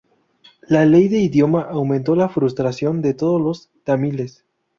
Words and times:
La 0.67 0.83
ley 0.83 1.09
de 1.09 1.19
idioma 1.19 1.61
aumentó 1.61 2.15
la 2.15 2.27
frustración 2.27 3.03
de 3.03 3.13
todos 3.13 3.39
los 3.39 3.69
tamiles. 3.83 4.43